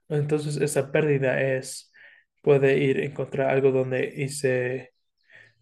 [0.08, 1.92] entonces esa pérdida es,
[2.40, 4.91] puede ir en contra de algo donde hice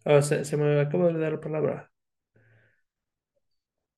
[0.03, 1.91] Se, se me acaba de olvidar la palabra.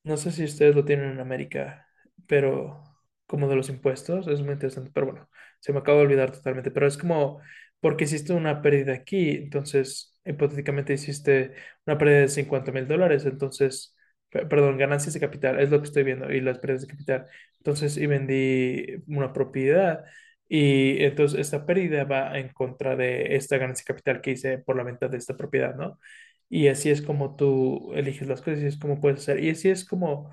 [0.04, 1.88] No sé si ustedes lo tienen en América,
[2.28, 2.84] pero
[3.26, 4.92] como de los impuestos, es muy interesante.
[4.94, 6.72] Pero bueno, se me acaba de olvidar totalmente.
[6.72, 7.40] Pero es como,
[7.80, 11.54] porque hiciste una pérdida aquí, entonces hipotéticamente hiciste
[11.86, 13.96] una pérdida de cincuenta mil dólares, entonces,
[14.30, 17.28] pe- perdón, ganancias de capital, es lo que estoy viendo, y las pérdidas de capital.
[17.60, 20.04] Entonces, y vendí una propiedad.
[20.50, 24.84] Y entonces esta pérdida va en contra de esta ganancia capital que hice por la
[24.84, 26.00] venta de esta propiedad, ¿no?
[26.50, 29.44] Y así es como tú eliges las cosas y es como puedes hacer.
[29.44, 30.30] Y así es como,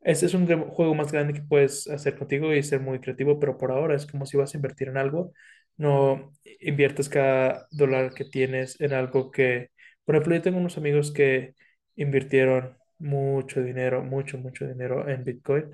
[0.00, 3.58] este es un juego más grande que puedes hacer contigo y ser muy creativo, pero
[3.58, 5.32] por ahora es como si vas a invertir en algo,
[5.76, 9.70] no inviertes cada dólar que tienes en algo que,
[10.04, 11.54] por ejemplo, yo tengo unos amigos que
[11.96, 15.66] invirtieron mucho dinero, mucho, mucho dinero en Bitcoin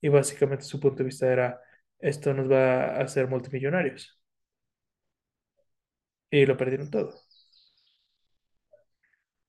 [0.00, 1.60] y básicamente su punto de vista era,
[2.00, 4.20] esto nos va a hacer multimillonarios
[6.30, 7.14] y lo perdieron todo.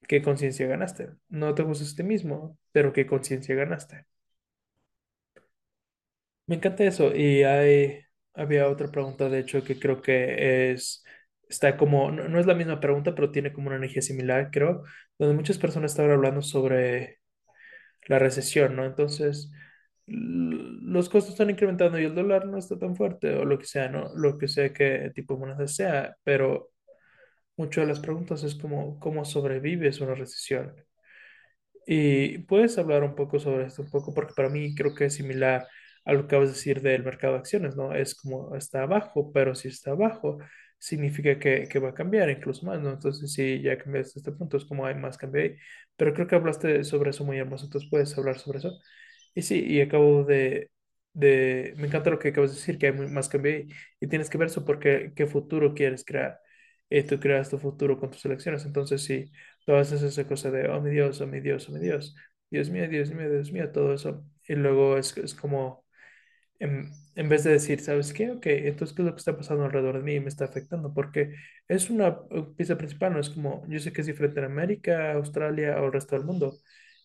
[0.08, 1.10] ¿Qué conciencia ganaste?
[1.30, 4.06] No te gustas a ti mismo, pero ¿qué conciencia ganaste?
[6.48, 7.16] Me encanta eso.
[7.16, 8.02] Y hay,
[8.34, 11.04] había otra pregunta, de hecho, que creo que es,
[11.48, 14.84] está como, no, no es la misma pregunta, pero tiene como una energía similar, creo,
[15.18, 17.20] donde muchas personas estaban hablando sobre
[18.08, 18.86] la recesión, ¿no?
[18.86, 19.52] Entonces,
[20.12, 23.90] los costos están incrementando y el dólar no está tan fuerte, o lo que sea,
[23.90, 24.14] ¿no?
[24.16, 26.72] Lo que sea que tipo de moneda sea, pero
[27.58, 30.76] muchas de las preguntas es como, ¿cómo sobrevives una recesión?
[31.86, 35.16] Y puedes hablar un poco sobre esto, un poco, porque para mí creo que es
[35.16, 35.68] similar
[36.06, 37.94] a lo que acabas de decir del mercado de acciones, ¿no?
[37.94, 40.38] Es como está abajo, pero si está abajo,
[40.78, 42.92] significa que, que va a cambiar incluso más, ¿no?
[42.92, 45.56] Entonces, si ya cambiaste este punto, es como hay más cambio ahí.
[45.96, 48.80] Pero creo que hablaste sobre eso muy hermoso, entonces puedes hablar sobre eso.
[49.34, 50.72] Y sí, y acabo de,
[51.14, 53.66] de, me encanta lo que acabas de decir, que hay más cambio.
[54.00, 56.40] Y tienes que ver eso porque qué futuro quieres crear.
[56.90, 58.66] Y tú creas tu futuro con tus elecciones.
[58.66, 59.32] Entonces, sí.
[59.66, 62.16] Tú haces esa cosa de, oh mi Dios, oh mi Dios, oh mi Dios,
[62.50, 64.26] Dios mío, Dios mío, Dios mío, todo eso.
[64.48, 65.86] Y luego es, es como,
[66.60, 68.32] en, en vez de decir, ¿sabes qué?
[68.32, 70.94] Ok, entonces, ¿qué es lo que está pasando alrededor de mí y me está afectando?
[70.94, 71.36] Porque
[71.68, 75.14] es una eh, pieza principal, no es como, yo sé que es diferente en América,
[75.14, 76.58] Australia o el resto del mundo,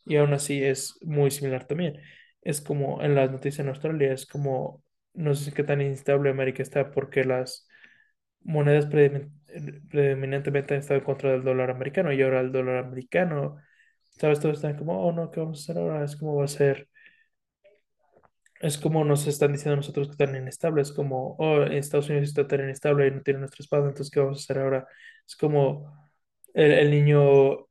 [0.06, 2.00] y aún así es muy similar también.
[2.42, 6.62] Es como en las noticias en Australia, es como, no sé qué tan instable América
[6.62, 7.68] está porque las
[8.42, 9.32] monedas predomin-
[9.90, 13.56] predominantemente han estado en contra del dólar americano y ahora el dólar americano,
[14.10, 14.40] ¿sabes?
[14.40, 16.04] Todos están como, oh no, ¿qué vamos a hacer ahora?
[16.04, 16.88] Es como va a ser,
[18.60, 22.60] es como nos están diciendo nosotros que están inestables, como, oh, Estados Unidos está tan
[22.62, 24.86] inestable y no tiene nuestra espada, entonces ¿qué vamos a hacer ahora?
[25.26, 26.08] Es como
[26.54, 27.65] el, el niño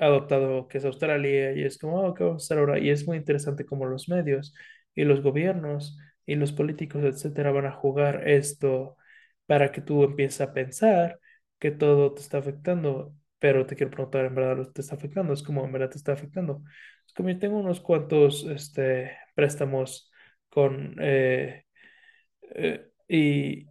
[0.00, 2.78] adoptado que es Australia y es como, oh, ¿qué vamos a hacer ahora?
[2.78, 4.54] Y es muy interesante cómo los medios
[4.94, 8.96] y los gobiernos y los políticos, etcétera, van a jugar esto
[9.46, 11.18] para que tú empieces a pensar
[11.58, 15.32] que todo te está afectando, pero te quiero preguntar, ¿en verdad te está afectando?
[15.32, 16.62] Es como, ¿en verdad te está afectando?
[17.06, 20.10] Es como yo tengo unos cuantos este, préstamos
[20.48, 20.96] con...
[21.00, 21.64] eh,
[22.54, 23.66] eh, y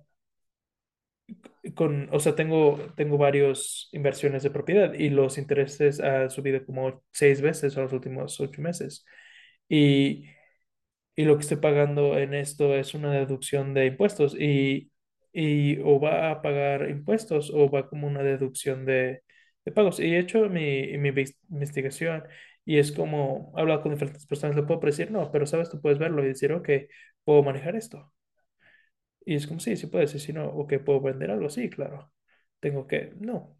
[1.75, 7.03] con, o sea, tengo, tengo varias inversiones de propiedad y los intereses han subido como
[7.11, 9.05] seis veces en los últimos ocho meses.
[9.69, 10.25] Y,
[11.15, 14.91] y lo que estoy pagando en esto es una deducción de impuestos y,
[15.33, 19.23] y o va a pagar impuestos o va como una deducción de,
[19.65, 19.99] de pagos.
[19.99, 21.09] Y he hecho mi, mi
[21.49, 22.23] investigación
[22.65, 25.81] y es como, he hablado con diferentes personas, le puedo decir, no, pero sabes, tú
[25.81, 26.69] puedes verlo y decir, ok,
[27.25, 28.11] puedo manejar esto.
[29.25, 31.49] Y es como, sí, sí puedes, y si no, ok, ¿puedo vender algo?
[31.49, 32.11] Sí, claro.
[32.59, 33.57] Tengo que, no.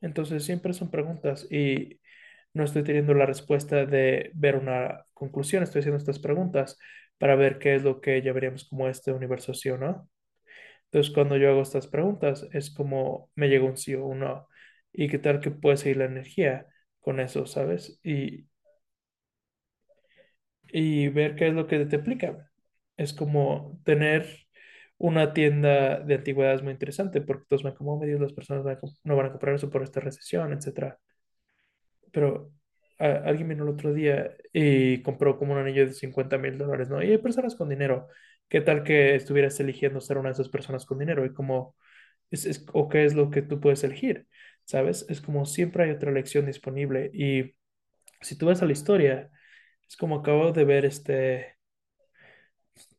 [0.00, 2.00] Entonces siempre son preguntas y
[2.54, 6.78] no estoy teniendo la respuesta de ver una conclusión, estoy haciendo estas preguntas
[7.18, 10.08] para ver qué es lo que ya veríamos como este universo sí o no.
[10.86, 14.48] Entonces cuando yo hago estas preguntas es como me llega un sí o un no.
[14.92, 16.66] ¿Y qué tal que puede seguir la energía
[17.00, 18.00] con eso, sabes?
[18.04, 18.46] Y,
[20.68, 22.50] y ver qué es lo que te aplica.
[22.96, 24.41] Es como tener
[25.02, 28.76] una tienda de antigüedades muy interesante, porque todos van como, "Oh, medios las personas van
[28.76, 30.98] a no van a comprar eso por esta recesión, etcétera.
[32.12, 32.52] Pero
[32.98, 36.88] a- alguien vino el otro día y compró como un anillo de cincuenta mil dólares,
[36.90, 37.02] ¿no?
[37.02, 38.08] Y hay personas con dinero.
[38.48, 41.24] ¿Qué tal que estuvieras eligiendo ser una de esas personas con dinero?
[41.24, 41.76] Y como,
[42.30, 44.28] es, es- o qué es lo que tú puedes elegir,
[44.64, 45.06] ¿sabes?
[45.08, 47.10] Es como siempre hay otra elección disponible.
[47.14, 47.54] Y
[48.22, 49.30] si tú ves a la historia,
[49.88, 51.56] es como acabo de ver este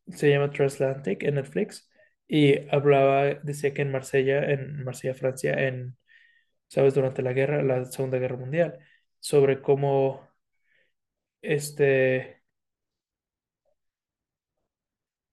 [0.07, 1.89] se llama Transatlantic en Netflix
[2.27, 5.97] y hablaba, decía que en Marsella, en Marsella, Francia, en,
[6.69, 8.79] sabes, durante la guerra, la Segunda Guerra Mundial,
[9.19, 10.29] sobre cómo
[11.41, 12.41] este,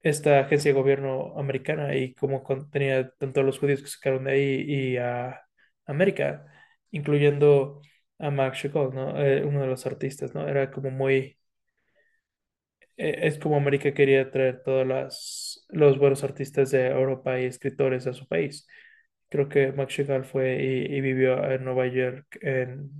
[0.02, 4.32] esta agencia de gobierno americana y cómo tenía tanto a los judíos que sacaron de
[4.32, 5.42] ahí y a
[5.86, 6.46] América,
[6.90, 7.82] incluyendo
[8.18, 9.20] a Max Chagall, ¿no?
[9.22, 10.48] Eh, uno de los artistas, ¿no?
[10.48, 11.38] Era como muy
[12.96, 18.06] eh, es como América quería traer todos las, los buenos artistas de Europa y escritores
[18.06, 18.66] a su país.
[19.28, 22.90] Creo que Max Chagall fue y, y vivió en Nueva York en-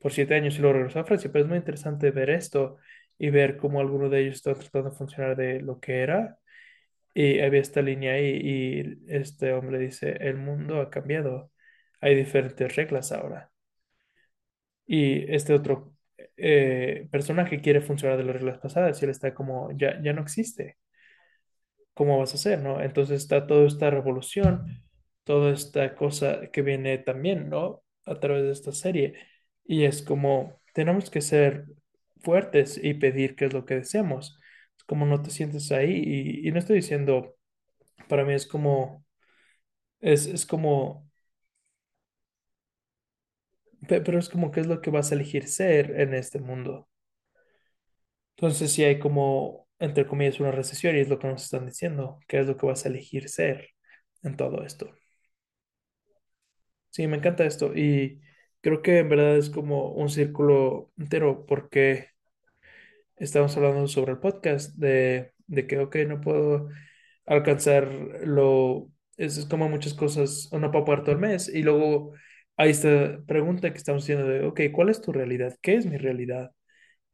[0.00, 2.76] por siete años y luego regresó a Francia, pero es muy interesante ver esto
[3.18, 6.38] y ver cómo alguno de ellos está tratando de funcionar de lo que era.
[7.14, 11.50] Y había esta línea ahí y este hombre dice, el mundo ha cambiado,
[12.00, 13.50] hay diferentes reglas ahora.
[14.86, 15.94] Y este otro
[16.36, 20.22] eh, personaje quiere funcionar de las reglas pasadas y él está como, ya, ya no
[20.22, 20.76] existe.
[21.94, 22.80] ¿Cómo vas a hacer, no?
[22.80, 24.82] Entonces está toda esta revolución,
[25.24, 27.82] toda esta cosa que viene también, ¿no?
[28.06, 29.14] A través de esta serie.
[29.64, 31.66] Y es como, tenemos que ser
[32.20, 34.38] fuertes y pedir qué es lo que deseamos.
[34.76, 37.36] Es como no te sientes ahí y, no estoy diciendo,
[38.08, 39.04] para mí es como,
[40.00, 41.10] es, es como,
[43.88, 46.88] pe- pero es como qué es lo que vas a elegir ser en este mundo.
[48.36, 52.18] Entonces, si hay como, entre comillas, una recesión y es lo que nos están diciendo,
[52.28, 53.70] ¿qué es lo que vas a elegir ser
[54.22, 54.90] en todo esto?
[56.90, 58.20] Sí, me encanta esto y
[58.60, 62.10] creo que en verdad es como un círculo entero porque
[63.16, 66.68] estamos hablando sobre el podcast de, de que, ok, no puedo
[67.26, 67.88] alcanzar
[68.24, 72.12] lo, es, como muchas cosas, no puedo pagar todo el mes y luego
[72.56, 75.56] hay esta pregunta que estamos haciendo de, ok, ¿cuál es tu realidad?
[75.62, 76.52] ¿Qué es mi realidad?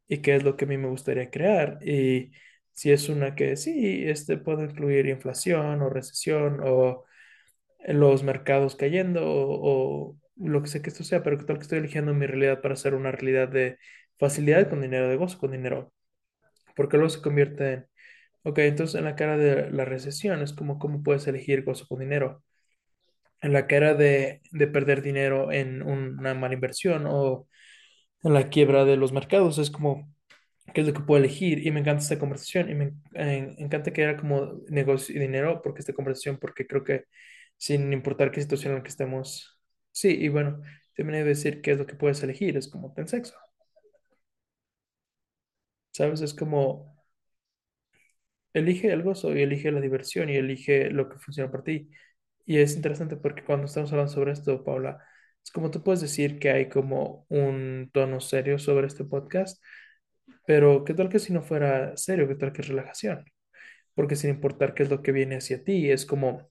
[0.09, 1.79] y qué es lo que a mí me gustaría crear.
[1.87, 2.33] Y
[2.73, 7.05] si es una que sí, este puede incluir inflación o recesión o
[7.87, 11.79] los mercados cayendo o, lo que sea que esto sea, pero que tal que estoy
[11.79, 13.79] eligiendo mi realidad para hacer una realidad de
[14.19, 15.93] facilidad con dinero, de gozo con dinero,
[16.77, 17.87] porque luego se convierte en,
[18.45, 22.01] ok, entonces en la cara de la recesión es como cómo puedes elegir gozo con
[22.01, 22.43] dinero.
[23.43, 27.49] En la cara de, de perder dinero en una mala inversión o
[28.23, 30.13] en la quiebra de los mercados es como
[30.75, 31.67] qué es lo que puedo elegir.
[31.67, 35.63] Y me encanta esta conversación y me en- encanta que era como negocio y dinero
[35.63, 37.05] porque esta conversación, porque creo que
[37.57, 39.61] sin importar qué situación en la que estemos,
[39.93, 40.63] sí, y bueno,
[40.97, 43.35] también de decir qué es lo que puedes elegir, es como ten sexo,
[45.93, 46.21] ¿sabes?
[46.21, 46.97] Es como
[48.53, 51.91] elige el gozo y elige la diversión y elige lo que funciona para ti.
[52.47, 54.99] Y es interesante porque cuando estamos hablando sobre esto, Paula,
[55.45, 59.63] es como tú puedes decir que hay como un tono serio sobre este podcast,
[60.51, 62.27] pero ¿qué tal que si no fuera serio?
[62.29, 63.25] ¿Qué tal que es relajación?
[63.95, 66.51] porque sin importar qué es lo que viene hacia ti, es como,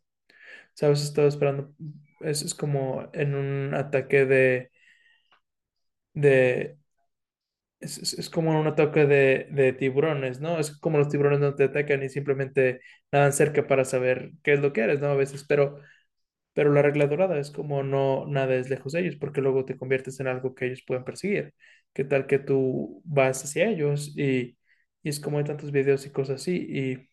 [0.73, 1.73] sabes, estaba esperando,
[2.21, 4.71] es, es como en un ataque de,
[6.13, 6.77] de,
[7.79, 10.59] es, es- es como un ataque de, de tiburones, ¿no?
[10.59, 12.81] Es como los tiburones no te atacan y simplemente
[13.11, 15.07] nadan cerca para saber qué es lo que eres, ¿no?
[15.07, 15.79] A veces, pero,
[16.53, 20.19] pero la regla dorada es como no nades lejos de ellos, porque luego te conviertes
[20.19, 21.53] en algo que ellos pueden perseguir.
[21.93, 24.57] ¿Qué tal que tú vas hacia ellos y,
[25.03, 27.09] y es como hay tantos videos y cosas así y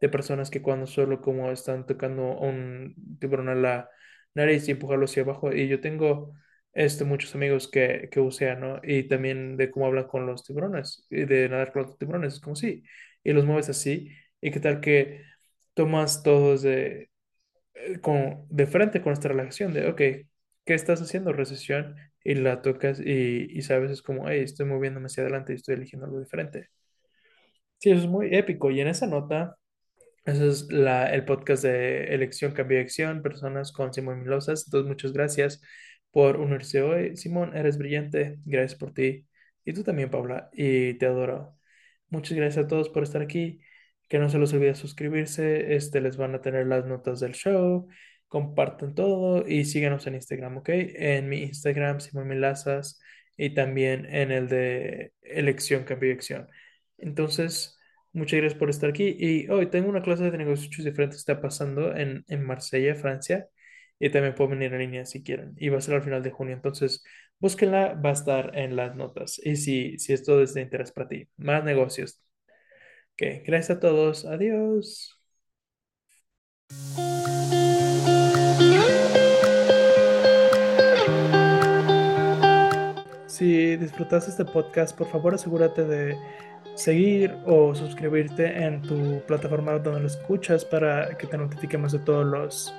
[0.00, 3.90] de personas que cuando solo como están tocando un tiburón a la
[4.34, 5.52] nariz y empujarlo hacia abajo.
[5.52, 6.32] Y yo tengo
[6.72, 8.80] este, muchos amigos que, que bucean, ¿no?
[8.82, 12.40] Y también de cómo hablan con los tiburones y de nadar con los tiburones, es
[12.40, 12.82] como sí,
[13.22, 14.10] y los mueves así.
[14.40, 15.22] ¿Y qué tal que
[15.74, 17.10] tomas todo de,
[17.74, 21.32] eh, con, de frente con esta relajación de, ok, ¿qué estás haciendo?
[21.32, 25.56] Recesión y la tocas y, y sabes, es como, hey, estoy moviéndome hacia adelante y
[25.56, 26.70] estoy eligiendo algo diferente.
[27.78, 28.70] Sí, eso es muy épico.
[28.70, 29.56] Y en esa nota,
[30.24, 34.64] ese es la, el podcast de Elección, Cambio de Acción, Personas con Simón Milosas.
[34.66, 35.60] Entonces, muchas gracias
[36.10, 37.16] por unirse hoy.
[37.16, 38.38] Simón, eres brillante.
[38.44, 39.26] Gracias por ti.
[39.64, 40.50] Y tú también, Paula.
[40.52, 41.58] Y te adoro.
[42.08, 43.60] Muchas gracias a todos por estar aquí.
[44.08, 45.74] Que no se les olvide suscribirse.
[45.76, 47.88] Este, les van a tener las notas del show.
[48.34, 50.68] Compartan todo y síganos en Instagram, ¿ok?
[50.70, 53.00] En mi Instagram, Simón Milazas,
[53.36, 56.48] y también en el de Elección, Cambio y Acción.
[56.98, 57.78] Entonces,
[58.12, 59.14] muchas gracias por estar aquí.
[59.16, 63.46] Y hoy tengo una clase de negocios diferentes que está pasando en, en Marsella, Francia.
[64.00, 65.54] Y también pueden venir en línea si quieren.
[65.56, 66.54] Y va a ser al final de junio.
[66.56, 67.04] Entonces,
[67.38, 69.40] búsquenla, va a estar en las notas.
[69.44, 72.20] Y si, si esto es de interés para ti, más negocios.
[73.12, 74.24] Ok, gracias a todos.
[74.24, 75.20] Adiós.
[83.34, 86.16] Si disfrutaste este podcast, por favor asegúrate de
[86.76, 92.24] seguir o suscribirte en tu plataforma donde lo escuchas para que te notifiquemos de todos
[92.24, 92.72] los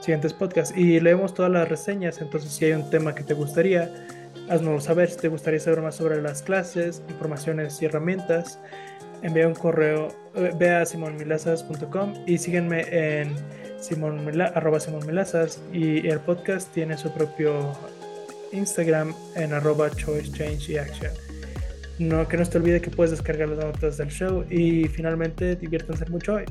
[0.00, 0.76] siguientes podcasts.
[0.76, 3.90] Y leemos todas las reseñas, entonces si hay un tema que te gustaría,
[4.50, 5.08] haznoslo saber.
[5.08, 8.60] Si te gustaría saber más sobre las clases, informaciones y herramientas,
[9.22, 13.34] envía un correo, eh, ve a simonmilazas.com y síguenme en
[13.80, 17.72] simonmilazas y el podcast tiene su propio
[18.52, 21.10] Instagram en arroba choice change y action.
[21.98, 25.56] No, que no se te olvide que puedes descargar las notas del show y finalmente
[25.56, 26.44] diviértanse mucho hoy.